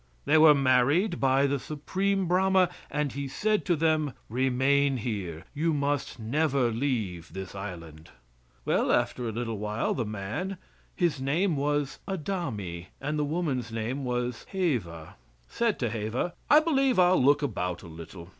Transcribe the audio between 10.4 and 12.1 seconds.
and his name was